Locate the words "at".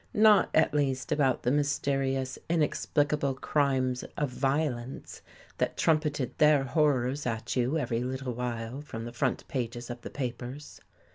0.55-0.73, 7.27-7.55